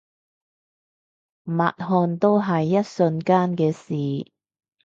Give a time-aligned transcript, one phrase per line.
[1.45, 4.31] 抹汗都係一瞬間嘅事